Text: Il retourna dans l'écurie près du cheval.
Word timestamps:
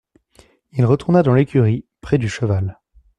Il 0.71 0.83
retourna 0.83 1.21
dans 1.21 1.35
l'écurie 1.35 1.85
près 2.01 2.17
du 2.17 2.27
cheval. 2.27 2.79